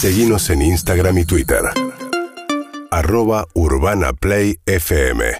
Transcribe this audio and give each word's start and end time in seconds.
Seguimos 0.00 0.48
en 0.50 0.62
Instagram 0.62 1.18
y 1.18 1.24
Twitter. 1.24 1.58
Arroba 2.92 3.48
Urbana 3.54 4.12
Play 4.12 4.60
FM. 4.64 5.38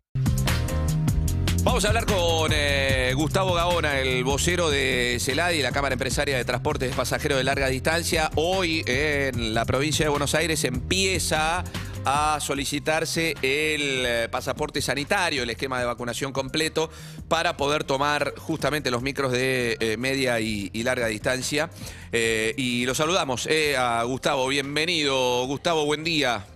Vamos 1.62 1.84
a 1.84 1.88
hablar 1.88 2.04
con 2.06 2.50
eh, 2.52 3.12
Gustavo 3.14 3.54
Gaona, 3.54 4.00
el 4.00 4.24
vocero 4.24 4.68
de 4.68 5.18
CELADI, 5.20 5.62
la 5.62 5.70
Cámara 5.70 5.92
Empresaria 5.92 6.36
de 6.36 6.44
Transportes 6.44 6.90
de 6.90 6.96
Pasajeros 6.96 7.38
de 7.38 7.44
Larga 7.44 7.68
Distancia. 7.68 8.32
Hoy 8.34 8.82
en 8.88 9.54
la 9.54 9.64
provincia 9.64 10.04
de 10.04 10.10
Buenos 10.10 10.34
Aires 10.34 10.64
empieza 10.64 11.62
a 12.10 12.40
solicitarse 12.40 13.34
el 13.42 14.06
eh, 14.06 14.28
pasaporte 14.30 14.80
sanitario, 14.80 15.42
el 15.42 15.50
esquema 15.50 15.78
de 15.78 15.84
vacunación 15.84 16.32
completo, 16.32 16.90
para 17.28 17.58
poder 17.58 17.84
tomar 17.84 18.32
justamente 18.38 18.90
los 18.90 19.02
micros 19.02 19.30
de 19.30 19.76
eh, 19.78 19.98
media 19.98 20.40
y, 20.40 20.70
larga 20.82 21.08
distancia. 21.08 21.68
Eh, 22.12 22.54
y 22.56 22.86
lo 22.86 22.94
saludamos 22.94 23.46
a 23.76 24.02
Gustavo. 24.04 24.46
Bienvenido, 24.48 25.44
Gustavo, 25.44 25.84
buen 25.84 26.02
día. 26.02 26.46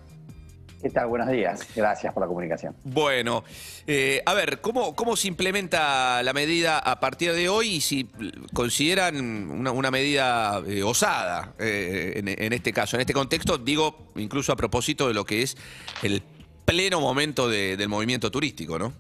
¿Qué 0.83 0.91
tal? 0.91 1.07
Buenos 1.07 1.29
días. 1.31 1.61
Gracias 1.77 2.13
por 2.13 2.23
la 2.23 2.27
comunicación. 2.27 2.75
Bueno, 2.83 3.45
eh, 3.87 4.21
a 4.27 4.35
ver, 4.35 4.61
¿cómo, 4.61 4.97
¿cómo 4.97 5.17
se 5.17 5.29
implementa 5.29 6.21
la 6.25 6.33
medida 6.33 6.79
a 6.79 6.99
partir 6.99 7.33
de 7.35 7.49
hoy 7.49 7.75
y 7.77 7.81
si 7.81 8.11
consideran 8.53 9.17
una, 9.49 9.71
una 9.71 9.93
medida 9.93 10.61
eh, 10.67 10.83
osada 10.83 11.53
eh, 11.61 12.21
en, 12.27 12.53
este 12.53 12.73
caso, 12.73 12.97
en 12.97 13.03
este 13.03 13.13
contexto, 13.13 13.59
digo, 13.59 14.09
incluso 14.17 14.53
a 14.53 14.57
propósito 14.57 15.07
de 15.07 15.15
lo 15.15 15.25
que 15.25 15.43
es 15.43 15.57
el 16.03 16.21
pleno 16.65 17.01
momento 17.01 17.49
de- 17.49 17.77
del 17.77 17.89
movimiento 17.89 18.31
turístico, 18.33 18.77
¿no? 18.77 18.93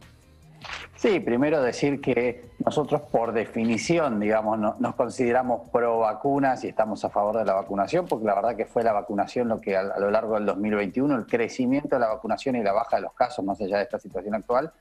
Sí, 0.96 1.18
primero 1.20 1.60
decir 1.62 2.00
que 2.00 2.50
nosotros 2.64 3.02
por 3.02 3.32
definición, 3.32 4.20
digamos, 4.20 4.58
no- 4.58 4.76
nos 4.78 4.94
consideramos 4.94 5.68
pro 5.70 5.98
vacunas 6.00 6.62
y 6.64 6.68
estamos 6.68 7.04
a 7.04 7.10
favor 7.10 7.38
de 7.38 7.44
la 7.44 7.54
vacunación, 7.54 8.06
porque 8.06 8.26
la 8.26 8.34
verdad 8.36 8.54
que 8.56 8.66
fue 8.66 8.82
la 8.84 8.92
vacunación 8.92 9.48
lo 9.48 9.60
que 9.60 9.76
a, 9.76 9.80
a 9.80 9.98
lo 9.98 10.10
largo 10.10 10.34
del 10.34 10.46
2021, 10.46 11.16
el 11.16 11.26
crecimiento 11.26 11.96
de 11.96 12.00
la 12.00 12.08
vacunación 12.08 12.54
y 12.56 12.62
la 12.62 12.72
baja 12.72 12.96
de 12.96 13.02
los 13.02 13.14
casos, 13.14 13.44
más 13.44 13.60
allá 13.60 13.78
de 13.78 13.82
esta 13.84 13.98
situación 13.98 14.34
actual, 14.34 14.72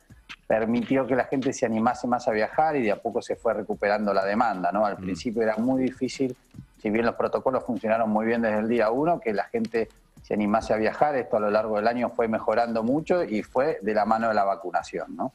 permitió 0.47 1.07
que 1.07 1.15
la 1.15 1.25
gente 1.25 1.53
se 1.53 1.65
animase 1.65 2.07
más 2.07 2.27
a 2.27 2.31
viajar 2.31 2.75
y 2.75 2.83
de 2.83 2.91
a 2.91 2.97
poco 3.01 3.21
se 3.21 3.35
fue 3.35 3.53
recuperando 3.53 4.13
la 4.13 4.23
demanda, 4.25 4.71
¿no? 4.71 4.85
Al 4.85 4.97
principio 4.97 5.41
era 5.41 5.57
muy 5.57 5.83
difícil, 5.83 6.35
si 6.81 6.89
bien 6.89 7.05
los 7.05 7.15
protocolos 7.15 7.63
funcionaron 7.63 8.09
muy 8.09 8.25
bien 8.25 8.41
desde 8.41 8.59
el 8.59 8.67
día 8.67 8.91
uno, 8.91 9.19
que 9.19 9.33
la 9.33 9.45
gente 9.45 9.87
se 10.21 10.33
animase 10.33 10.73
a 10.73 10.77
viajar, 10.77 11.15
esto 11.15 11.37
a 11.37 11.39
lo 11.39 11.49
largo 11.49 11.75
del 11.77 11.87
año 11.87 12.09
fue 12.09 12.27
mejorando 12.27 12.83
mucho 12.83 13.23
y 13.23 13.43
fue 13.43 13.79
de 13.81 13.93
la 13.93 14.05
mano 14.05 14.27
de 14.27 14.33
la 14.33 14.43
vacunación, 14.43 15.15
¿no? 15.15 15.33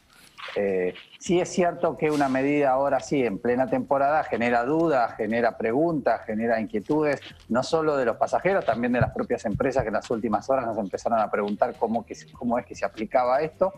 Eh, 0.54 0.94
sí 1.18 1.40
es 1.40 1.48
cierto 1.48 1.96
que 1.96 2.10
una 2.10 2.28
medida 2.28 2.70
ahora 2.70 3.00
sí, 3.00 3.24
en 3.24 3.38
plena 3.38 3.66
temporada, 3.68 4.22
genera 4.24 4.64
dudas, 4.64 5.14
genera 5.16 5.58
preguntas, 5.58 6.22
genera 6.24 6.60
inquietudes, 6.60 7.20
no 7.48 7.62
solo 7.64 7.96
de 7.96 8.04
los 8.04 8.16
pasajeros, 8.16 8.64
también 8.64 8.92
de 8.92 9.00
las 9.00 9.10
propias 9.10 9.44
empresas 9.44 9.82
que 9.82 9.88
en 9.88 9.94
las 9.94 10.08
últimas 10.10 10.48
horas 10.48 10.64
nos 10.66 10.78
empezaron 10.78 11.18
a 11.18 11.28
preguntar 11.30 11.74
cómo, 11.78 12.06
que, 12.06 12.14
se- 12.14 12.30
cómo 12.32 12.58
es 12.58 12.64
que 12.64 12.74
se 12.76 12.84
aplicaba 12.86 13.40
esto. 13.40 13.72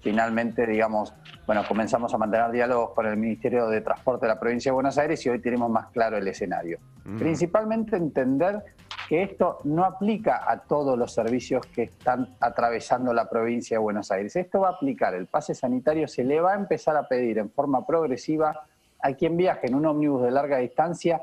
Finalmente, 0.00 0.66
digamos, 0.66 1.12
bueno, 1.46 1.62
comenzamos 1.68 2.12
a 2.14 2.18
mantener 2.18 2.50
diálogos 2.50 2.90
con 2.94 3.06
el 3.06 3.16
Ministerio 3.18 3.68
de 3.68 3.82
Transporte 3.82 4.26
de 4.26 4.32
la 4.32 4.40
provincia 4.40 4.70
de 4.70 4.74
Buenos 4.74 4.96
Aires 4.96 5.24
y 5.26 5.28
hoy 5.28 5.40
tenemos 5.40 5.70
más 5.70 5.88
claro 5.88 6.16
el 6.16 6.26
escenario. 6.26 6.78
Principalmente 7.18 7.96
entender 7.96 8.62
que 9.08 9.22
esto 9.22 9.58
no 9.64 9.84
aplica 9.84 10.50
a 10.50 10.60
todos 10.60 10.98
los 10.98 11.12
servicios 11.12 11.66
que 11.66 11.82
están 11.84 12.36
atravesando 12.40 13.12
la 13.12 13.28
provincia 13.28 13.76
de 13.76 13.82
Buenos 13.82 14.10
Aires. 14.10 14.34
Esto 14.36 14.60
va 14.60 14.68
a 14.68 14.72
aplicar, 14.72 15.14
el 15.14 15.26
pase 15.26 15.54
sanitario 15.54 16.08
se 16.08 16.24
le 16.24 16.40
va 16.40 16.52
a 16.52 16.56
empezar 16.56 16.96
a 16.96 17.06
pedir 17.06 17.38
en 17.38 17.50
forma 17.50 17.86
progresiva 17.86 18.66
a 19.00 19.12
quien 19.12 19.36
viaje 19.36 19.66
en 19.66 19.74
un 19.74 19.86
ómnibus 19.86 20.22
de 20.22 20.30
larga 20.30 20.58
distancia 20.58 21.20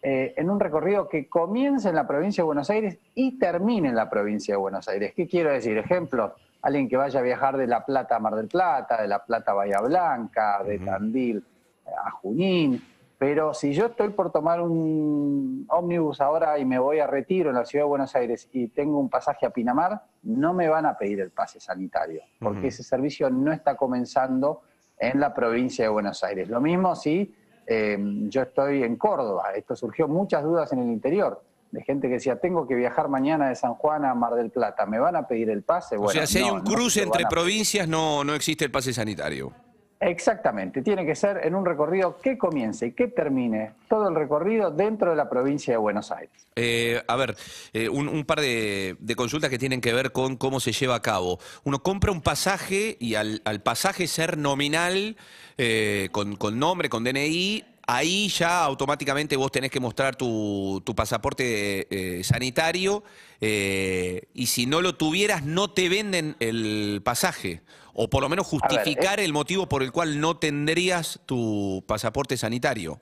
eh, 0.00 0.34
en 0.36 0.48
un 0.48 0.60
recorrido 0.60 1.08
que 1.08 1.28
comience 1.28 1.88
en 1.88 1.96
la 1.96 2.06
provincia 2.06 2.42
de 2.42 2.46
Buenos 2.46 2.70
Aires 2.70 2.98
y 3.16 3.36
termine 3.36 3.88
en 3.88 3.96
la 3.96 4.08
provincia 4.08 4.54
de 4.54 4.58
Buenos 4.58 4.86
Aires. 4.88 5.12
¿Qué 5.16 5.26
quiero 5.26 5.50
decir? 5.50 5.76
Ejemplos, 5.76 6.32
alguien 6.62 6.88
que 6.88 6.96
vaya 6.96 7.18
a 7.18 7.22
viajar 7.22 7.56
de 7.56 7.66
La 7.66 7.84
Plata 7.84 8.14
a 8.14 8.20
Mar 8.20 8.36
del 8.36 8.46
Plata, 8.46 9.02
de 9.02 9.08
La 9.08 9.24
Plata 9.24 9.50
a 9.50 9.54
Bahía 9.54 9.80
Blanca, 9.80 10.62
de 10.62 10.78
Tandil 10.78 11.44
a 11.84 12.12
Junín, 12.12 12.80
pero 13.18 13.52
si 13.52 13.72
yo 13.72 13.86
estoy 13.86 14.10
por 14.10 14.30
tomar 14.30 14.60
un 14.60 15.66
ómnibus 15.68 16.20
ahora 16.20 16.56
y 16.58 16.64
me 16.64 16.78
voy 16.78 17.00
a 17.00 17.06
Retiro 17.08 17.50
en 17.50 17.56
la 17.56 17.64
ciudad 17.64 17.84
de 17.84 17.88
Buenos 17.88 18.14
Aires 18.14 18.48
y 18.52 18.68
tengo 18.68 19.00
un 19.00 19.10
pasaje 19.10 19.44
a 19.44 19.50
Pinamar, 19.50 20.02
no 20.22 20.54
me 20.54 20.68
van 20.68 20.86
a 20.86 20.96
pedir 20.96 21.20
el 21.20 21.30
pase 21.30 21.58
sanitario, 21.58 22.22
porque 22.38 22.68
ese 22.68 22.84
servicio 22.84 23.28
no 23.28 23.52
está 23.52 23.76
comenzando 23.76 24.62
en 24.98 25.18
la 25.18 25.34
provincia 25.34 25.84
de 25.84 25.88
Buenos 25.88 26.22
Aires. 26.22 26.48
Lo 26.48 26.60
mismo 26.60 26.94
si 26.94 27.34
eh, 27.66 27.98
yo 28.28 28.42
estoy 28.42 28.82
en 28.82 28.96
Córdoba. 28.96 29.52
Esto 29.54 29.76
surgió 29.76 30.08
muchas 30.08 30.42
dudas 30.42 30.72
en 30.72 30.78
el 30.78 30.88
interior, 30.88 31.42
de 31.70 31.82
gente 31.82 32.08
que 32.08 32.14
decía, 32.14 32.40
tengo 32.40 32.66
que 32.66 32.74
viajar 32.74 33.08
mañana 33.08 33.48
de 33.48 33.56
San 33.56 33.74
Juan 33.74 34.04
a 34.04 34.14
Mar 34.14 34.34
del 34.34 34.50
Plata, 34.50 34.86
¿me 34.86 34.98
van 34.98 35.16
a 35.16 35.26
pedir 35.26 35.50
el 35.50 35.62
pase? 35.62 35.96
o 35.98 36.08
sea, 36.08 36.26
si 36.26 36.38
hay 36.38 36.46
no, 36.46 36.54
un 36.54 36.60
cruce 36.60 37.02
entre 37.02 37.24
provincias, 37.28 37.86
no, 37.86 38.24
no 38.24 38.34
existe 38.34 38.64
el 38.64 38.70
pase 38.70 38.94
sanitario. 38.94 39.52
Exactamente, 40.00 40.80
tiene 40.82 41.04
que 41.04 41.16
ser 41.16 41.40
en 41.42 41.56
un 41.56 41.66
recorrido 41.66 42.18
que 42.20 42.38
comience 42.38 42.86
y 42.86 42.92
que 42.92 43.08
termine 43.08 43.72
todo 43.88 44.08
el 44.08 44.14
recorrido 44.14 44.70
dentro 44.70 45.10
de 45.10 45.16
la 45.16 45.28
provincia 45.28 45.72
de 45.74 45.78
Buenos 45.78 46.12
Aires. 46.12 46.30
Eh, 46.54 47.02
a 47.06 47.16
ver, 47.16 47.36
eh, 47.72 47.88
un, 47.88 48.08
un 48.08 48.24
par 48.24 48.40
de, 48.40 48.96
consultas 49.16 49.50
que 49.50 49.58
tienen 49.58 49.80
que 49.80 49.92
ver 49.92 50.12
con 50.12 50.36
cómo 50.36 50.60
se 50.60 50.70
lleva 50.70 50.94
a 50.94 51.02
cabo. 51.02 51.40
Uno 51.64 51.82
compra 51.82 52.12
un 52.12 52.20
pasaje 52.20 52.96
y 53.00 53.16
al, 53.16 53.40
pasaje 53.64 54.06
ser 54.06 54.38
nominal, 54.38 55.16
eh, 55.56 56.10
con 56.12 56.58
nombre, 56.58 56.88
con 56.88 57.02
DNI, 57.02 57.64
ahí 57.88 58.28
ya 58.28 58.64
automáticamente 58.64 59.34
vos 59.36 59.50
tenés 59.50 59.70
que 59.70 59.80
mostrar 59.80 60.14
tu, 60.14 60.82
tu 60.84 60.94
pasaporte 60.94 61.88
eh, 61.90 62.22
sanitario 62.22 63.02
eh, 63.40 64.28
y 64.34 64.46
si 64.46 64.66
no 64.66 64.82
lo 64.82 64.94
tuvieras 64.94 65.42
no 65.42 65.70
te 65.70 65.88
venden 65.88 66.36
el 66.38 67.00
pasaje. 67.02 67.62
O 67.94 68.08
por 68.08 68.22
lo 68.22 68.28
menos 68.28 68.48
ver, 68.48 68.60
justificar 68.60 69.18
el 69.18 69.32
motivo 69.32 69.68
por 69.68 69.82
el 69.82 69.90
cual 69.90 70.20
no 70.20 70.36
tendrías 70.36 71.18
tu 71.24 71.82
pasaporte 71.86 72.36
sanitario. 72.36 73.00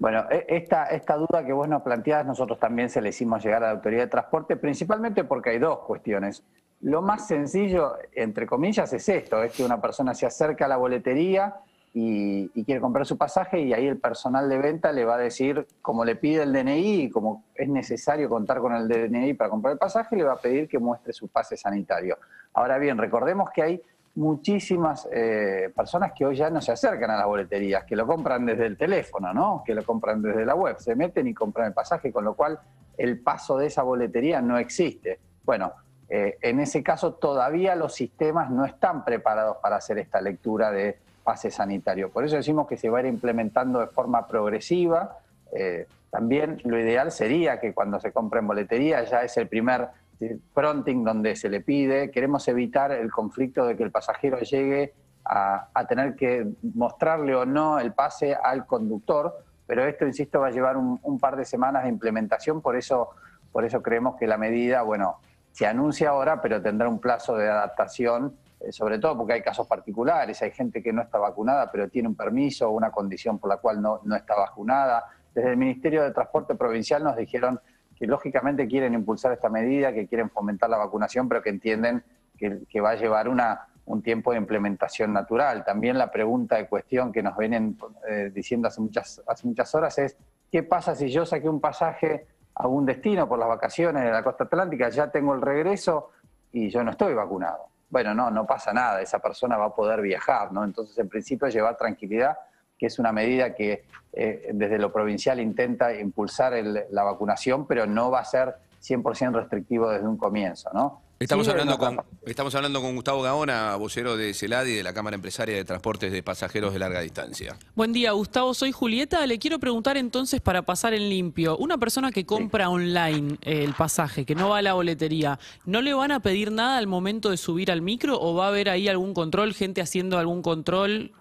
Bueno, 0.00 0.26
e- 0.28 0.44
esta, 0.48 0.86
esta 0.86 1.16
duda 1.16 1.46
que 1.46 1.52
vos 1.52 1.68
nos 1.68 1.82
planteás, 1.82 2.26
nosotros 2.26 2.58
también 2.58 2.90
se 2.90 3.00
la 3.00 3.08
hicimos 3.08 3.42
llegar 3.44 3.62
a 3.62 3.68
la 3.68 3.72
Autoridad 3.74 4.02
de 4.02 4.08
Transporte, 4.08 4.56
principalmente 4.56 5.22
porque 5.22 5.50
hay 5.50 5.58
dos 5.58 5.78
cuestiones. 5.86 6.42
Lo 6.80 7.00
más 7.00 7.28
sencillo, 7.28 7.96
entre 8.12 8.44
comillas, 8.44 8.92
es 8.92 9.08
esto, 9.08 9.42
es 9.42 9.52
que 9.52 9.64
una 9.64 9.80
persona 9.80 10.14
se 10.14 10.26
acerca 10.26 10.64
a 10.64 10.68
la 10.68 10.76
boletería 10.76 11.54
y, 11.96 12.64
quiere 12.64 12.80
comprar 12.80 13.06
su 13.06 13.16
pasaje 13.16 13.60
y 13.60 13.72
ahí 13.72 13.86
el 13.86 13.98
personal 13.98 14.48
de 14.48 14.58
venta 14.58 14.90
le 14.90 15.04
va 15.04 15.14
a 15.14 15.18
decir, 15.18 15.66
como 15.80 16.04
le 16.04 16.16
pide 16.16 16.42
el 16.42 16.52
DNI 16.52 17.02
y 17.02 17.10
como 17.10 17.44
es 17.54 17.68
necesario 17.68 18.28
contar 18.28 18.58
con 18.58 18.74
el 18.74 18.88
DNI 18.88 19.34
para 19.34 19.48
comprar 19.48 19.72
el 19.72 19.78
pasaje, 19.78 20.16
le 20.16 20.24
va 20.24 20.32
a 20.32 20.38
pedir 20.38 20.68
que 20.68 20.80
muestre 20.80 21.12
su 21.12 21.28
pase 21.28 21.56
sanitario. 21.56 22.18
Ahora 22.52 22.78
bien, 22.78 22.98
recordemos 22.98 23.48
que 23.50 23.62
hay 23.62 23.82
muchísimas 24.16 25.08
eh, 25.12 25.72
personas 25.74 26.12
que 26.12 26.26
hoy 26.26 26.36
ya 26.36 26.50
no 26.50 26.60
se 26.60 26.72
acercan 26.72 27.10
a 27.10 27.16
las 27.16 27.26
boleterías, 27.26 27.84
que 27.84 27.94
lo 27.94 28.06
compran 28.06 28.44
desde 28.44 28.66
el 28.66 28.76
teléfono, 28.76 29.32
¿no? 29.32 29.62
Que 29.64 29.74
lo 29.74 29.84
compran 29.84 30.20
desde 30.20 30.44
la 30.44 30.56
web, 30.56 30.76
se 30.78 30.96
meten 30.96 31.28
y 31.28 31.34
compran 31.34 31.68
el 31.68 31.74
pasaje, 31.74 32.12
con 32.12 32.24
lo 32.24 32.34
cual 32.34 32.58
el 32.98 33.20
paso 33.20 33.56
de 33.56 33.66
esa 33.66 33.84
boletería 33.84 34.40
no 34.40 34.58
existe. 34.58 35.20
Bueno, 35.44 35.72
eh, 36.08 36.38
en 36.40 36.58
ese 36.58 36.82
caso 36.82 37.14
todavía 37.14 37.76
los 37.76 37.94
sistemas 37.94 38.50
no 38.50 38.64
están 38.64 39.04
preparados 39.04 39.58
para 39.58 39.76
hacer 39.76 39.98
esta 39.98 40.20
lectura 40.20 40.72
de 40.72 40.98
pase 41.24 41.50
sanitario. 41.50 42.10
Por 42.10 42.24
eso 42.24 42.36
decimos 42.36 42.68
que 42.68 42.76
se 42.76 42.88
va 42.88 42.98
a 42.98 43.00
ir 43.00 43.08
implementando 43.08 43.80
de 43.80 43.88
forma 43.88 44.28
progresiva. 44.28 45.18
Eh, 45.52 45.86
también 46.10 46.60
lo 46.64 46.78
ideal 46.78 47.10
sería 47.10 47.58
que 47.58 47.72
cuando 47.72 47.98
se 47.98 48.12
compra 48.12 48.40
en 48.40 48.46
boletería 48.46 49.02
ya 49.04 49.22
es 49.22 49.36
el 49.36 49.48
primer 49.48 49.88
eh, 50.20 50.38
fronting 50.52 51.02
donde 51.02 51.34
se 51.34 51.48
le 51.48 51.60
pide. 51.60 52.10
Queremos 52.10 52.46
evitar 52.46 52.92
el 52.92 53.10
conflicto 53.10 53.66
de 53.66 53.76
que 53.76 53.82
el 53.82 53.90
pasajero 53.90 54.38
llegue 54.40 54.92
a, 55.24 55.86
tener 55.88 56.14
que 56.14 56.46
mostrarle 56.74 57.34
o 57.34 57.46
no 57.46 57.78
el 57.80 57.94
pase 57.94 58.34
al 58.34 58.66
conductor, 58.66 59.42
pero 59.66 59.84
esto, 59.86 60.06
insisto, 60.06 60.40
va 60.40 60.48
a 60.48 60.50
llevar 60.50 60.76
un, 60.76 61.00
un 61.02 61.18
par 61.18 61.36
de 61.36 61.46
semanas 61.46 61.84
de 61.84 61.88
implementación, 61.88 62.60
por 62.60 62.76
eso, 62.76 63.08
por 63.50 63.64
eso 63.64 63.82
creemos 63.82 64.16
que 64.16 64.26
la 64.26 64.36
medida, 64.36 64.82
bueno, 64.82 65.16
se 65.52 65.66
anuncia 65.66 66.10
ahora, 66.10 66.42
pero 66.42 66.60
tendrá 66.60 66.88
un 66.88 66.98
plazo 66.98 67.36
de 67.36 67.48
adaptación, 67.48 68.36
sobre 68.70 68.98
todo 68.98 69.16
porque 69.16 69.34
hay 69.34 69.42
casos 69.42 69.66
particulares, 69.66 70.40
hay 70.42 70.50
gente 70.50 70.82
que 70.82 70.92
no 70.92 71.02
está 71.02 71.18
vacunada, 71.18 71.70
pero 71.70 71.88
tiene 71.88 72.08
un 72.08 72.14
permiso 72.14 72.68
o 72.68 72.72
una 72.72 72.90
condición 72.90 73.38
por 73.38 73.50
la 73.50 73.58
cual 73.58 73.80
no, 73.80 74.00
no 74.04 74.16
está 74.16 74.34
vacunada. 74.34 75.04
Desde 75.34 75.50
el 75.50 75.56
Ministerio 75.56 76.02
de 76.02 76.12
Transporte 76.12 76.54
Provincial 76.54 77.02
nos 77.02 77.16
dijeron 77.16 77.60
que 77.96 78.06
lógicamente 78.06 78.66
quieren 78.66 78.94
impulsar 78.94 79.32
esta 79.32 79.48
medida, 79.48 79.92
que 79.92 80.06
quieren 80.06 80.30
fomentar 80.30 80.68
la 80.70 80.78
vacunación, 80.78 81.28
pero 81.28 81.42
que 81.42 81.50
entienden 81.50 82.02
que, 82.36 82.60
que 82.68 82.80
va 82.80 82.90
a 82.90 82.94
llevar 82.96 83.28
una, 83.28 83.68
un 83.86 84.02
tiempo 84.02 84.32
de 84.32 84.38
implementación 84.38 85.12
natural. 85.12 85.64
También 85.64 85.98
la 85.98 86.10
pregunta 86.10 86.56
de 86.56 86.66
cuestión 86.66 87.12
que 87.12 87.22
nos 87.22 87.36
vienen 87.36 87.76
eh, 88.08 88.30
diciendo 88.32 88.68
hace 88.68 88.80
muchas, 88.80 89.22
hace 89.26 89.46
muchas 89.46 89.74
horas 89.74 89.98
es, 89.98 90.16
¿qué 90.50 90.62
pasa 90.62 90.94
si 90.94 91.10
yo 91.10 91.26
saqué 91.26 91.48
un 91.48 91.60
pasaje 91.60 92.26
a 92.54 92.66
un 92.66 92.86
destino 92.86 93.28
por 93.28 93.38
las 93.38 93.48
vacaciones 93.48 94.04
de 94.04 94.10
la 94.10 94.22
costa 94.22 94.44
atlántica, 94.44 94.88
ya 94.88 95.10
tengo 95.10 95.34
el 95.34 95.42
regreso 95.42 96.10
y 96.52 96.70
yo 96.70 96.82
no 96.82 96.92
estoy 96.92 97.14
vacunado? 97.14 97.73
Bueno, 97.94 98.12
no, 98.12 98.28
no 98.28 98.44
pasa 98.44 98.72
nada, 98.72 99.00
esa 99.00 99.20
persona 99.20 99.56
va 99.56 99.66
a 99.66 99.72
poder 99.72 100.00
viajar, 100.00 100.50
¿no? 100.50 100.64
Entonces, 100.64 100.98
en 100.98 101.08
principio, 101.08 101.46
llevar 101.46 101.76
tranquilidad 101.76 102.36
que 102.76 102.86
es 102.86 102.98
una 102.98 103.12
medida 103.12 103.54
que 103.54 103.84
eh, 104.12 104.50
desde 104.52 104.80
lo 104.80 104.92
provincial 104.92 105.38
intenta 105.38 105.94
impulsar 105.94 106.54
la 106.90 107.04
vacunación, 107.04 107.68
pero 107.68 107.86
no 107.86 108.10
va 108.10 108.18
a 108.18 108.24
ser 108.24 108.56
100% 108.82 109.32
restrictivo 109.34 109.90
desde 109.90 110.08
un 110.08 110.16
comienzo, 110.16 110.70
¿no? 110.74 111.02
Estamos, 111.24 111.46
Sí, 111.46 111.52
hablando 111.52 111.78
con, 111.78 112.02
estamos 112.26 112.54
hablando 112.54 112.82
con 112.82 112.94
Gustavo 112.94 113.22
Gaona, 113.22 113.76
vocero 113.76 114.14
de 114.14 114.34
CELADI, 114.34 114.74
de 114.74 114.82
la 114.82 114.92
Cámara 114.92 115.14
Empresaria 115.14 115.56
de 115.56 115.64
Transportes 115.64 116.12
de 116.12 116.22
Pasajeros 116.22 116.74
de 116.74 116.78
Larga 116.78 117.00
Distancia. 117.00 117.56
Buen 117.74 117.94
día, 117.94 118.12
Gustavo. 118.12 118.52
Soy 118.52 118.72
Julieta. 118.72 119.26
Le 119.26 119.38
quiero 119.38 119.58
preguntar 119.58 119.96
entonces 119.96 120.42
para 120.42 120.60
pasar 120.60 120.92
en 120.92 121.08
limpio. 121.08 121.56
Una 121.56 121.78
persona 121.78 122.12
que 122.12 122.26
compra 122.26 122.68
online 122.68 123.38
eh, 123.40 123.64
el 123.64 123.72
pasaje, 123.72 124.26
que 124.26 124.34
no 124.34 124.50
va 124.50 124.58
a 124.58 124.62
la 124.62 124.74
boletería, 124.74 125.38
¿no 125.64 125.80
le 125.80 125.94
van 125.94 126.12
a 126.12 126.20
pedir 126.20 126.52
nada 126.52 126.76
al 126.76 126.86
momento 126.86 127.30
de 127.30 127.38
subir 127.38 127.72
al 127.72 127.80
micro 127.80 128.20
o 128.20 128.34
va 128.34 128.44
a 128.44 128.48
haber 128.48 128.68
ahí 128.68 128.86
algún 128.88 129.14
control, 129.14 129.54
gente 129.54 129.80
haciendo 129.80 130.18
algún 130.18 130.42
control? 130.42 131.12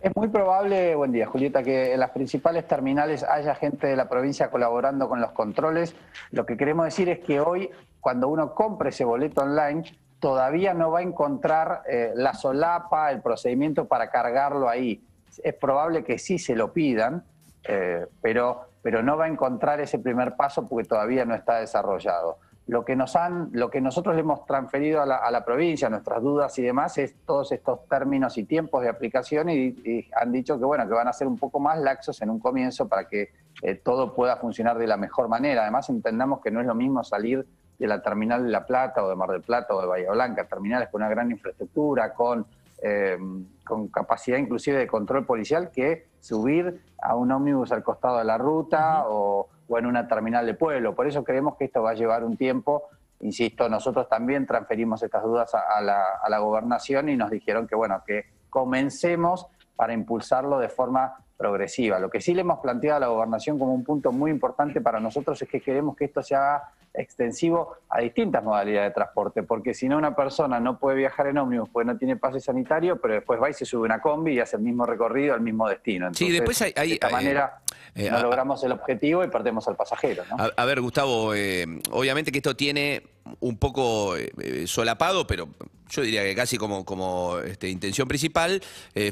Es 0.00 0.16
muy 0.16 0.28
probable, 0.28 0.94
buen 0.94 1.12
día 1.12 1.26
Julieta, 1.26 1.62
que 1.62 1.92
en 1.92 2.00
las 2.00 2.08
principales 2.10 2.66
terminales 2.66 3.22
haya 3.22 3.54
gente 3.54 3.86
de 3.86 3.96
la 3.96 4.08
provincia 4.08 4.50
colaborando 4.50 5.10
con 5.10 5.20
los 5.20 5.32
controles. 5.32 5.94
Lo 6.30 6.46
que 6.46 6.56
queremos 6.56 6.86
decir 6.86 7.10
es 7.10 7.18
que 7.18 7.38
hoy, 7.38 7.70
cuando 8.00 8.28
uno 8.28 8.54
compre 8.54 8.88
ese 8.88 9.04
boleto 9.04 9.42
online, 9.42 9.84
todavía 10.18 10.72
no 10.72 10.90
va 10.90 11.00
a 11.00 11.02
encontrar 11.02 11.82
eh, 11.86 12.12
la 12.14 12.32
solapa, 12.32 13.10
el 13.10 13.20
procedimiento 13.20 13.88
para 13.88 14.08
cargarlo 14.08 14.70
ahí. 14.70 15.04
Es 15.42 15.52
probable 15.52 16.02
que 16.02 16.18
sí 16.18 16.38
se 16.38 16.56
lo 16.56 16.72
pidan, 16.72 17.22
eh, 17.64 18.06
pero, 18.22 18.68
pero 18.80 19.02
no 19.02 19.18
va 19.18 19.26
a 19.26 19.28
encontrar 19.28 19.80
ese 19.80 19.98
primer 19.98 20.34
paso 20.34 20.66
porque 20.66 20.88
todavía 20.88 21.26
no 21.26 21.34
está 21.34 21.58
desarrollado. 21.58 22.38
Lo 22.66 22.84
que, 22.84 22.94
nos 22.94 23.16
han, 23.16 23.48
lo 23.52 23.68
que 23.68 23.80
nosotros 23.80 24.14
le 24.14 24.20
hemos 24.20 24.46
transferido 24.46 25.02
a 25.02 25.06
la, 25.06 25.16
a 25.16 25.30
la 25.32 25.44
provincia, 25.44 25.88
nuestras 25.88 26.22
dudas 26.22 26.56
y 26.58 26.62
demás, 26.62 26.96
es 26.98 27.16
todos 27.26 27.50
estos 27.50 27.88
términos 27.88 28.38
y 28.38 28.44
tiempos 28.44 28.82
de 28.82 28.88
aplicación 28.88 29.48
y, 29.48 29.56
y 29.84 30.08
han 30.14 30.30
dicho 30.30 30.56
que, 30.56 30.64
bueno, 30.64 30.86
que 30.86 30.94
van 30.94 31.08
a 31.08 31.12
ser 31.12 31.26
un 31.26 31.36
poco 31.36 31.58
más 31.58 31.78
laxos 31.80 32.22
en 32.22 32.30
un 32.30 32.38
comienzo 32.38 32.86
para 32.86 33.08
que 33.08 33.30
eh, 33.62 33.74
todo 33.74 34.14
pueda 34.14 34.36
funcionar 34.36 34.78
de 34.78 34.86
la 34.86 34.96
mejor 34.96 35.28
manera. 35.28 35.62
Además, 35.62 35.88
entendamos 35.90 36.40
que 36.40 36.50
no 36.50 36.60
es 36.60 36.66
lo 36.66 36.74
mismo 36.74 37.04
salir 37.04 37.46
de 37.78 37.86
la 37.86 38.02
terminal 38.02 38.44
de 38.44 38.50
La 38.50 38.66
Plata 38.66 39.02
o 39.02 39.08
de 39.08 39.16
Mar 39.16 39.30
del 39.30 39.42
Plata 39.42 39.74
o 39.74 39.80
de 39.80 39.86
Bahía 39.86 40.10
Blanca, 40.12 40.46
terminales 40.46 40.88
con 40.90 41.02
una 41.02 41.10
gran 41.10 41.30
infraestructura, 41.30 42.14
con, 42.14 42.46
eh, 42.82 43.18
con 43.64 43.88
capacidad 43.88 44.38
inclusive 44.38 44.78
de 44.78 44.86
control 44.86 45.24
policial, 45.24 45.70
que 45.70 46.06
subir 46.20 46.82
a 47.02 47.16
un 47.16 47.32
ómnibus 47.32 47.72
al 47.72 47.82
costado 47.82 48.18
de 48.18 48.24
la 48.24 48.38
ruta 48.38 49.04
o, 49.08 49.48
o 49.70 49.78
en 49.78 49.86
una 49.86 50.06
terminal 50.08 50.44
de 50.44 50.54
pueblo. 50.54 50.94
Por 50.94 51.06
eso 51.06 51.22
creemos 51.22 51.56
que 51.56 51.66
esto 51.66 51.80
va 51.80 51.90
a 51.90 51.94
llevar 51.94 52.24
un 52.24 52.36
tiempo. 52.36 52.88
Insisto, 53.20 53.68
nosotros 53.68 54.08
también 54.08 54.44
transferimos 54.44 55.00
estas 55.02 55.22
dudas 55.22 55.54
a, 55.54 55.80
la, 55.80 56.02
a 56.20 56.28
la 56.28 56.38
gobernación 56.40 57.08
y 57.08 57.16
nos 57.16 57.30
dijeron 57.30 57.68
que, 57.68 57.76
bueno, 57.76 58.02
que 58.04 58.24
comencemos 58.50 59.46
para 59.76 59.92
impulsarlo 59.92 60.58
de 60.58 60.68
forma 60.68 61.14
progresiva. 61.36 62.00
Lo 62.00 62.10
que 62.10 62.20
sí 62.20 62.34
le 62.34 62.40
hemos 62.40 62.58
planteado 62.58 62.96
a 62.96 63.00
la 63.00 63.06
gobernación 63.06 63.58
como 63.58 63.72
un 63.72 63.84
punto 63.84 64.10
muy 64.10 64.32
importante 64.32 64.80
para 64.80 64.98
nosotros 64.98 65.40
es 65.40 65.48
que 65.48 65.60
queremos 65.60 65.96
que 65.96 66.06
esto 66.06 66.22
se 66.22 66.34
haga 66.34 66.72
extensivo 66.94 67.76
a 67.88 68.00
distintas 68.00 68.42
modalidades 68.42 68.90
de 68.90 68.94
transporte, 68.94 69.42
porque 69.42 69.74
si 69.74 69.88
no 69.88 69.96
una 69.96 70.14
persona 70.16 70.58
no 70.60 70.78
puede 70.78 70.96
viajar 70.96 71.28
en 71.28 71.38
ómnibus 71.38 71.68
porque 71.70 71.86
no 71.86 71.96
tiene 71.96 72.16
pase 72.16 72.40
sanitario, 72.40 73.00
pero 73.00 73.14
después 73.14 73.40
va 73.40 73.48
y 73.50 73.54
se 73.54 73.64
sube 73.64 73.84
una 73.84 74.00
combi 74.00 74.34
y 74.34 74.40
hace 74.40 74.56
el 74.56 74.62
mismo 74.62 74.84
recorrido 74.86 75.34
al 75.34 75.40
mismo 75.40 75.68
destino. 75.68 76.12
Sí, 76.14 76.30
después 76.30 76.60
hay- 76.62 76.72
hay- 76.76 76.88
de 76.88 76.94
esta 76.94 77.06
hay- 77.08 77.12
manera 77.12 77.60
eh, 77.94 78.08
no 78.10 78.20
logramos 78.22 78.62
el 78.64 78.72
objetivo 78.72 79.24
y 79.24 79.28
perdemos 79.28 79.66
al 79.68 79.76
pasajero. 79.76 80.24
¿no? 80.30 80.36
A, 80.42 80.50
a 80.56 80.64
ver, 80.64 80.80
Gustavo, 80.80 81.34
eh, 81.34 81.66
obviamente 81.90 82.30
que 82.32 82.38
esto 82.38 82.54
tiene 82.56 83.02
un 83.40 83.56
poco 83.58 84.16
eh, 84.16 84.30
eh, 84.42 84.64
solapado, 84.66 85.26
pero 85.26 85.48
yo 85.88 86.02
diría 86.02 86.22
que 86.22 86.34
casi 86.36 86.56
como, 86.56 86.84
como 86.84 87.38
este, 87.38 87.68
intención 87.68 88.06
principal, 88.06 88.62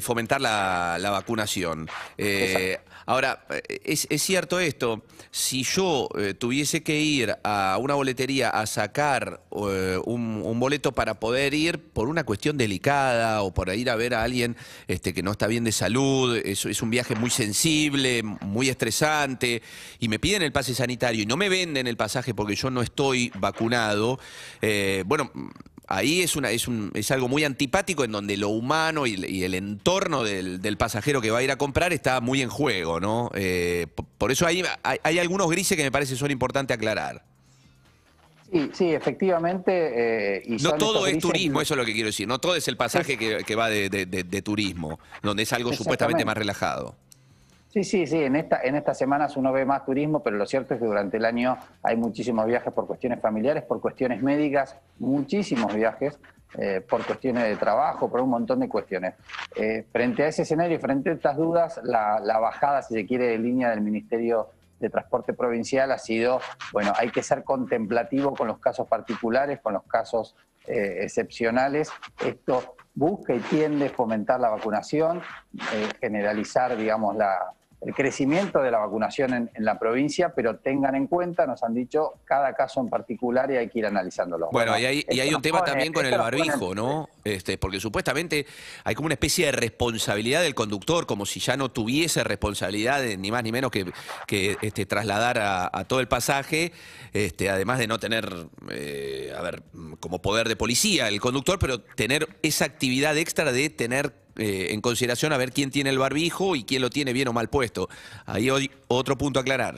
fomentar 0.01 0.39
la, 0.39 0.95
la 0.99 1.09
vacunación. 1.11 1.89
Ahora, 3.09 3.43
eh, 3.49 3.81
es, 3.85 4.05
es 4.11 4.21
cierto 4.21 4.59
esto, 4.59 5.03
si 5.31 5.63
yo 5.63 6.09
eh, 6.15 6.35
tuviese 6.35 6.83
que 6.83 7.01
ir 7.01 7.35
a 7.43 7.79
una 7.81 7.95
boletería 7.95 8.51
a 8.51 8.67
sacar 8.67 9.41
eh, 9.49 9.97
un, 10.05 10.59
boleto 10.59 10.91
para 10.91 11.19
poder 11.19 11.55
ir 11.55 11.79
por 11.79 12.07
una 12.07 12.23
cuestión 12.23 12.55
delicada 12.55 13.41
o 13.41 13.51
por 13.51 13.73
ir 13.73 13.89
a 13.89 13.95
ver 13.95 14.13
a 14.13 14.21
alguien 14.21 14.55
este, 14.87 15.11
que 15.15 15.23
no 15.23 15.31
está 15.31 15.47
bien 15.47 15.63
de 15.63 15.71
salud, 15.71 16.37
es, 16.37 16.65
es 16.65 16.83
un 16.83 16.91
viaje 16.91 17.15
muy 17.15 17.31
sensible, 17.31 18.21
muy 18.21 18.69
estresante, 18.69 19.63
y 19.99 20.07
me 20.07 20.19
piden 20.19 20.43
el 20.43 20.51
pase 20.51 20.75
sanitario 20.75 21.23
y 21.23 21.25
no 21.25 21.35
me 21.35 21.49
venden 21.49 21.87
el 21.87 21.97
pasaje 21.97 22.35
porque 22.35 22.55
yo 22.55 22.69
no 22.69 22.83
estoy 22.83 23.31
vacunado, 23.39 24.19
eh, 24.61 25.03
bueno, 25.07 25.31
ahí 25.89 26.21
es, 26.21 26.35
una, 26.35 26.51
es, 26.51 26.67
un, 26.67 26.91
es 26.93 27.11
algo 27.11 27.27
muy 27.27 27.43
antipático 27.43 28.03
en 28.03 28.11
donde 28.11 28.37
lo 28.37 28.49
humano 28.49 29.05
y, 29.07 29.15
y 29.27 29.43
el 29.43 29.55
entorno 29.55 30.23
del, 30.23 30.61
del 30.61 30.77
pasajero 30.77 31.19
que 31.19 31.31
va 31.31 31.39
a 31.39 31.43
ir 31.43 31.51
a 31.51 31.57
comprar 31.57 31.91
está 31.91 32.21
muy 32.21 32.41
en 32.41 32.49
juego, 32.49 32.99
¿no? 32.99 33.31
Eh, 33.33 33.87
por 34.17 34.31
eso 34.31 34.45
hay, 34.45 34.63
hay, 34.83 34.99
hay 35.03 35.19
algunos 35.19 35.49
grises 35.49 35.75
que 35.75 35.83
me 35.83 35.91
parece 35.91 36.15
son 36.15 36.31
importantes 36.31 36.75
aclarar. 36.75 37.23
Sí, 38.51 38.69
sí, 38.73 38.85
efectivamente. 38.89 40.37
eh, 40.37 40.43
y 40.45 40.57
No 40.63 40.73
todo 40.73 41.05
es 41.05 41.19
turismo, 41.19 41.61
eso 41.61 41.73
es 41.73 41.77
lo 41.77 41.85
que 41.85 41.93
quiero 41.93 42.07
decir. 42.07 42.27
No 42.27 42.39
todo 42.39 42.55
es 42.55 42.67
el 42.67 42.77
pasaje 42.77 43.15
que, 43.17 43.43
que 43.45 43.55
va 43.55 43.69
de, 43.69 43.89
de- 43.89 44.05
de- 44.07 44.23
de 44.23 44.41
turismo, 44.41 44.99
donde 45.21 45.43
es 45.43 45.53
algo 45.53 45.71
supuestamente 45.73 46.25
más 46.25 46.35
relajado. 46.37 46.95
Sí, 47.69 47.83
sí, 47.83 48.07
sí, 48.07 48.23
en, 48.23 48.35
esta, 48.35 48.61
en 48.63 48.75
estas 48.75 48.97
semanas 48.97 49.37
uno 49.37 49.51
ve 49.51 49.63
más 49.63 49.85
turismo, 49.85 50.23
pero 50.23 50.37
lo 50.37 50.47
cierto 50.47 50.73
es 50.73 50.79
que 50.79 50.87
durante 50.87 51.17
el 51.17 51.25
año 51.25 51.55
hay 51.83 51.97
muchísimos 51.97 52.47
viajes 52.47 52.73
por 52.73 52.87
cuestiones 52.87 53.21
familiares, 53.21 53.61
por 53.61 53.79
cuestiones 53.79 54.23
médicas, 54.23 54.75
muchísimos 54.97 55.75
viajes, 55.75 56.17
eh, 56.57 56.81
por 56.81 57.05
cuestiones 57.05 57.43
de 57.43 57.55
trabajo, 57.57 58.09
por 58.09 58.21
un 58.21 58.31
montón 58.31 58.61
de 58.61 58.67
cuestiones. 58.67 59.13
Eh, 59.55 59.85
frente 59.91 60.23
a 60.23 60.29
ese 60.29 60.41
escenario 60.41 60.77
y 60.77 60.79
frente 60.79 61.11
a 61.11 61.13
estas 61.13 61.37
dudas, 61.37 61.79
la, 61.83 62.39
bajada, 62.39 62.81
si 62.81 62.95
se 62.95 63.05
quiere, 63.05 63.27
de 63.27 63.37
línea 63.37 63.69
del 63.69 63.81
Ministerio 63.81 64.49
de 64.79 64.89
Transporte 64.89 65.33
Provincial 65.33 65.91
ha 65.91 65.99
sido, 65.99 66.41
bueno, 66.73 66.91
hay 66.97 67.11
que 67.11 67.21
ser 67.21 67.43
contemplativo 67.43 68.33
con 68.33 68.47
los 68.47 68.57
casos 68.57 68.87
particulares, 68.87 69.59
con 69.59 69.73
los 69.73 69.83
casos 69.83 70.35
eh, 70.65 71.01
excepcionales. 71.01 71.91
Esto 72.25 72.77
busca 72.95 73.35
y 73.35 73.39
tiende 73.41 73.85
a 73.85 73.89
fomentar 73.91 74.39
la 74.39 74.49
vacunación, 74.49 75.21
generalizar, 76.01 76.75
digamos, 76.75 77.15
la, 77.15 77.53
el 77.81 77.93
crecimiento 77.93 78.59
de 78.61 78.71
la 78.71 78.79
vacunación 78.79 79.33
en, 79.33 79.49
en 79.53 79.63
la 79.63 79.79
provincia, 79.79 80.33
pero 80.35 80.57
tengan 80.57 80.95
en 80.95 81.07
cuenta, 81.07 81.47
nos 81.47 81.63
han 81.63 81.73
dicho, 81.73 82.15
cada 82.25 82.53
caso 82.53 82.81
en 82.81 82.89
particular 82.89 83.49
y 83.51 83.55
hay 83.55 83.69
que 83.69 83.79
ir 83.79 83.85
analizándolo. 83.85 84.49
Bueno, 84.51 84.77
y 84.77 84.85
hay, 84.85 85.05
y 85.09 85.19
hay 85.21 85.33
un 85.33 85.41
tema 85.41 85.59
pone- 85.59 85.71
también 85.71 85.93
con 85.93 86.05
el 86.05 86.17
barbijo, 86.17 86.75
¿no? 86.75 87.07
Este, 87.23 87.57
porque 87.57 87.79
supuestamente 87.79 88.45
hay 88.83 88.95
como 88.95 89.05
una 89.05 89.13
especie 89.13 89.45
de 89.45 89.53
responsabilidad 89.53 90.41
del 90.41 90.55
conductor, 90.55 91.05
como 91.05 91.25
si 91.25 91.39
ya 91.39 91.55
no 91.55 91.71
tuviese 91.71 92.23
responsabilidad 92.25 93.01
de 93.01 93.15
ni 93.15 93.31
más 93.31 93.43
ni 93.43 93.51
menos 93.53 93.71
que, 93.71 93.85
que 94.27 94.57
este, 94.61 94.85
trasladar 94.85 95.37
a, 95.39 95.69
a 95.71 95.85
todo 95.85 96.01
el 96.01 96.07
pasaje, 96.09 96.73
este, 97.13 97.49
además 97.49 97.79
de 97.79 97.87
no 97.87 97.97
tener, 97.97 98.29
eh, 98.71 99.33
a 99.37 99.41
ver, 99.41 99.63
como 100.01 100.21
poder 100.21 100.49
de 100.49 100.57
policía 100.57 101.07
el 101.07 101.21
conductor, 101.21 101.57
pero 101.59 101.79
tener 101.79 102.27
esa 102.41 102.65
actividad 102.65 103.17
extra 103.17 103.53
de 103.53 103.69
tener 103.69 104.11
eh, 104.39 104.73
en 104.73 104.81
consideración 104.81 105.33
a 105.33 105.37
ver 105.37 105.51
quién 105.51 105.69
tiene 105.69 105.89
el 105.89 105.99
barbijo 105.99 106.55
y 106.55 106.63
quién 106.63 106.81
lo 106.81 106.89
tiene 106.89 107.13
bien 107.13 107.27
o 107.27 107.33
mal 107.33 107.49
puesto. 107.49 107.89
Ahí 108.25 108.49
hoy 108.49 108.71
otro 108.87 109.17
punto 109.17 109.39
a 109.39 109.41
aclarar. 109.41 109.75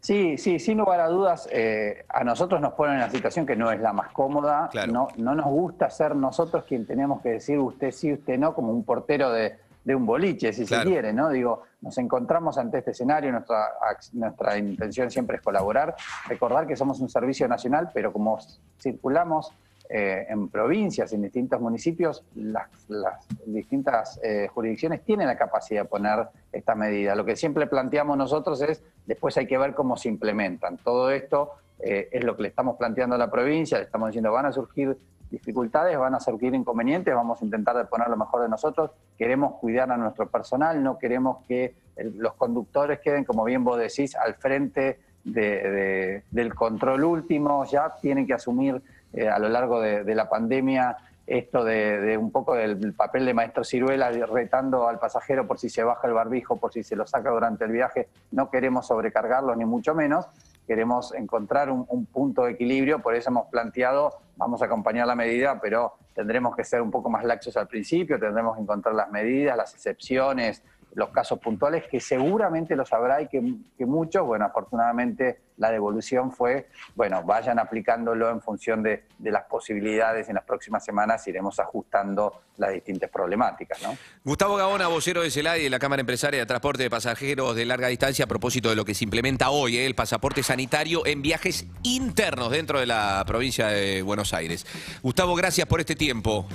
Sí, 0.00 0.38
sí, 0.38 0.58
sin 0.58 0.78
lugar 0.78 0.98
a 1.00 1.08
dudas, 1.08 1.46
eh, 1.52 2.04
a 2.08 2.24
nosotros 2.24 2.58
nos 2.60 2.72
ponen 2.72 2.94
en 2.96 3.02
una 3.02 3.10
situación 3.10 3.44
que 3.44 3.54
no 3.54 3.70
es 3.70 3.80
la 3.80 3.92
más 3.92 4.12
cómoda. 4.12 4.68
Claro. 4.72 4.92
No, 4.92 5.08
no 5.16 5.34
nos 5.34 5.46
gusta 5.46 5.90
ser 5.90 6.16
nosotros 6.16 6.64
quien 6.66 6.86
tenemos 6.86 7.20
que 7.20 7.30
decir 7.30 7.58
usted 7.58 7.90
sí, 7.92 8.12
usted 8.14 8.38
no, 8.38 8.54
como 8.54 8.72
un 8.72 8.82
portero 8.82 9.30
de, 9.30 9.56
de 9.84 9.94
un 9.94 10.06
boliche, 10.06 10.52
si 10.54 10.64
Claro. 10.64 10.84
se 10.84 10.88
quiere, 10.88 11.12
¿no? 11.12 11.28
Digo, 11.28 11.64
nos 11.82 11.98
encontramos 11.98 12.56
ante 12.56 12.78
este 12.78 12.92
escenario, 12.92 13.30
nuestra, 13.30 13.68
nuestra 14.14 14.56
intención 14.58 15.10
siempre 15.10 15.36
es 15.36 15.42
colaborar, 15.42 15.94
recordar 16.28 16.66
que 16.66 16.76
somos 16.76 16.98
un 17.00 17.10
servicio 17.10 17.46
nacional, 17.46 17.90
pero 17.92 18.10
como 18.12 18.38
circulamos 18.80 19.52
eh, 19.92 20.26
en 20.28 20.48
provincias, 20.48 21.12
en 21.12 21.22
distintos 21.22 21.60
municipios, 21.60 22.22
las, 22.36 22.68
las 22.88 23.26
distintas 23.44 24.20
eh, 24.22 24.46
jurisdicciones 24.54 25.02
tienen 25.02 25.26
la 25.26 25.36
capacidad 25.36 25.82
de 25.82 25.88
poner 25.88 26.28
esta 26.52 26.76
medida. 26.76 27.16
Lo 27.16 27.24
que 27.24 27.34
siempre 27.34 27.66
planteamos 27.66 28.16
nosotros 28.16 28.62
es, 28.62 28.82
después 29.06 29.36
hay 29.36 29.46
que 29.48 29.58
ver 29.58 29.74
cómo 29.74 29.96
se 29.96 30.08
implementan. 30.08 30.78
Todo 30.78 31.10
esto 31.10 31.50
eh, 31.80 32.08
es 32.12 32.22
lo 32.22 32.36
que 32.36 32.42
le 32.42 32.48
estamos 32.48 32.76
planteando 32.76 33.16
a 33.16 33.18
la 33.18 33.30
provincia, 33.30 33.78
le 33.78 33.84
estamos 33.84 34.08
diciendo, 34.10 34.30
van 34.30 34.46
a 34.46 34.52
surgir 34.52 34.96
dificultades, 35.30 35.96
van 35.98 36.14
a 36.14 36.20
surgir 36.20 36.54
inconvenientes, 36.54 37.14
vamos 37.14 37.40
a 37.40 37.44
intentar 37.44 37.76
de 37.76 37.84
poner 37.84 38.08
lo 38.08 38.16
mejor 38.16 38.42
de 38.42 38.48
nosotros, 38.48 38.90
queremos 39.16 39.54
cuidar 39.60 39.90
a 39.90 39.96
nuestro 39.96 40.28
personal, 40.28 40.82
no 40.82 40.98
queremos 40.98 41.44
que 41.46 41.74
los 41.96 42.34
conductores 42.34 43.00
queden, 43.00 43.24
como 43.24 43.44
bien 43.44 43.62
vos 43.64 43.78
decís, 43.78 44.16
al 44.16 44.34
frente 44.34 44.98
de- 45.24 45.40
de- 45.70 46.22
del 46.30 46.54
control 46.54 47.04
último, 47.04 47.64
ya 47.64 47.94
tienen 48.00 48.26
que 48.26 48.34
asumir 48.34 48.82
eh, 49.12 49.28
a 49.28 49.38
lo 49.38 49.48
largo 49.48 49.80
de, 49.80 50.14
la 50.14 50.28
pandemia 50.28 50.96
esto 51.26 51.64
de, 51.64 52.16
un 52.18 52.32
poco 52.32 52.54
del 52.54 52.92
papel 52.92 53.24
de 53.24 53.34
maestro 53.34 53.62
ciruela 53.62 54.10
retando 54.10 54.88
al 54.88 54.98
pasajero 54.98 55.46
por 55.46 55.58
si 55.58 55.68
se 55.68 55.84
baja 55.84 56.08
el 56.08 56.14
barbijo, 56.14 56.56
por 56.56 56.72
si 56.72 56.82
se 56.82 56.96
lo 56.96 57.06
saca 57.06 57.30
durante 57.30 57.64
el 57.64 57.70
viaje, 57.70 58.08
no 58.32 58.50
queremos 58.50 58.88
sobrecargarlos 58.88 59.56
ni 59.56 59.64
mucho 59.64 59.94
menos, 59.94 60.26
queremos 60.66 61.14
encontrar 61.14 61.70
un, 61.70 61.86
un 61.88 62.06
punto 62.06 62.44
de 62.44 62.52
equilibrio, 62.52 63.00
por 63.00 63.14
eso 63.14 63.30
hemos 63.30 63.46
planteado, 63.46 64.14
vamos 64.36 64.60
a 64.62 64.64
acompañar 64.64 65.06
la 65.06 65.14
medida, 65.14 65.60
pero 65.60 65.94
tendremos 66.14 66.56
que 66.56 66.64
ser 66.64 66.82
un 66.82 66.90
poco 66.90 67.08
más 67.10 67.24
laxos 67.24 67.56
al 67.56 67.68
principio, 67.68 68.18
tendremos 68.18 68.56
que 68.56 68.62
encontrar 68.62 68.94
las 68.94 69.10
medidas, 69.10 69.56
las 69.56 69.72
excepciones, 69.74 70.62
los 70.94 71.10
casos 71.10 71.38
puntuales, 71.38 71.84
que 71.88 72.00
seguramente 72.00 72.74
los 72.76 72.92
habrá 72.92 73.22
y 73.22 73.28
que, 73.28 73.40
muchos, 73.86 74.26
bueno, 74.26 74.44
afortunadamente 74.44 75.40
la 75.56 75.70
devolución 75.70 76.32
fue, 76.32 76.68
bueno, 76.94 77.22
vayan 77.22 77.58
aplicándolo 77.58 78.30
en 78.30 78.40
función 78.40 78.82
de, 78.82 79.04
de 79.18 79.30
las 79.30 79.44
posibilidades. 79.44 80.28
En 80.28 80.34
las 80.34 80.44
próximas 80.44 80.84
semanas 80.84 81.26
iremos 81.28 81.60
ajustando 81.60 82.42
las 82.56 82.72
distintas 82.72 83.10
problemáticas, 83.10 83.82
¿no? 83.82 83.96
Gustavo 84.24 84.56
Gaona, 84.56 84.88
vocero 84.88 85.22
de 85.22 85.30
CELADI 85.30 85.64
de 85.64 85.70
la 85.70 85.78
Cámara 85.78 86.00
Empresaria 86.00 86.40
de 86.40 86.46
Transporte 86.46 86.82
de 86.82 86.90
Pasajeros 86.90 87.54
de 87.56 87.64
Larga 87.64 87.88
Distancia, 87.88 88.24
a 88.24 88.28
propósito 88.28 88.68
de 88.70 88.76
lo 88.76 88.84
que 88.84 88.94
se 88.94 89.04
implementa 89.04 89.50
hoy, 89.50 89.78
¿eh? 89.78 89.86
el 89.86 89.94
pasaporte 89.94 90.42
sanitario 90.42 91.06
en 91.06 91.22
viajes 91.22 91.66
internos 91.82 92.50
dentro 92.50 92.80
de 92.80 92.86
la 92.86 93.22
provincia 93.26 93.68
de 93.68 94.02
Buenos 94.02 94.34
Aires. 94.34 94.66
Gustavo, 95.02 95.34
gracias 95.34 95.66
por 95.66 95.80
este 95.80 95.96
tiempo. 95.96 96.46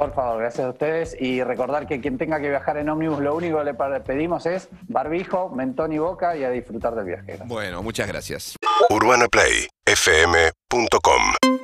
Por 0.00 0.12
favor, 0.14 0.38
gracias 0.38 0.66
a 0.66 0.70
ustedes. 0.70 1.14
Y 1.20 1.44
recordar 1.44 1.86
que 1.86 2.00
quien 2.00 2.16
tenga 2.16 2.40
que 2.40 2.48
viajar 2.48 2.78
en 2.78 2.88
ómnibus, 2.88 3.20
lo 3.20 3.36
único 3.36 3.58
que 3.58 3.64
le 3.64 3.74
pedimos 4.00 4.46
es 4.46 4.70
barbijo, 4.88 5.50
mentón 5.50 5.92
y 5.92 5.98
boca 5.98 6.34
y 6.38 6.44
a 6.44 6.48
disfrutar 6.48 6.94
del 6.94 7.04
viaje. 7.04 7.38
Bueno, 7.44 7.82
muchas 7.82 8.08
gracias. 8.08 8.56
UrbanaPlayFM.com 8.88 11.59